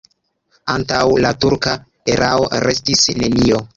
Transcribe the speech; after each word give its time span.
Antaŭ 0.75 1.01
la 1.25 1.33
turka 1.45 1.75
erao 2.15 2.49
restis 2.67 3.05
nenio. 3.21 3.63